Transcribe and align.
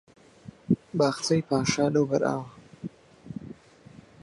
باخچەی 0.97 1.45
پاشا 1.49 1.85
لەوبەر 1.95 2.21
ئاوە 2.27 2.47